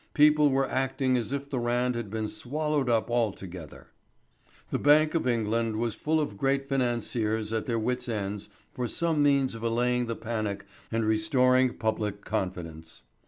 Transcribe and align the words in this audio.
People 0.15 0.49
were 0.49 0.67
acting 0.67 1.15
as 1.15 1.31
if 1.31 1.47
the 1.51 1.59
Rand 1.59 1.93
had 1.93 2.09
been 2.09 2.27
swallowed 2.27 2.89
up 2.89 3.11
altogether. 3.11 3.89
The 4.71 4.79
Bank 4.79 5.13
of 5.13 5.27
England 5.27 5.75
was 5.75 5.93
full 5.93 6.19
of 6.19 6.39
great 6.39 6.67
financiers 6.67 7.53
at 7.53 7.67
their 7.67 7.77
wits' 7.77 8.09
ends 8.09 8.49
for 8.71 8.87
some 8.87 9.21
means 9.21 9.53
of 9.53 9.61
allaying 9.61 10.07
the 10.07 10.15
panic 10.15 10.65
and 10.91 11.05
restoring 11.05 11.75
public 11.77 12.25
confidence. 12.25 13.03